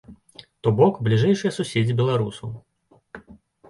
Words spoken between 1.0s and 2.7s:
бліжэйшыя суседзі беларусаў.